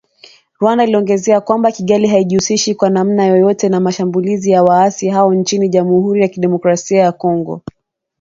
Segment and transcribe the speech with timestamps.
[0.59, 6.21] Rwanda iliongezea kwamba “Kigali haijihusishi kwa namna yoyote na mashambulizi ya waasi hao nchini Jamhuri
[6.21, 7.61] ya kidemokrasia ya Kongo